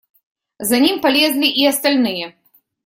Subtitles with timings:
[0.59, 2.35] За ним полезли и остальные.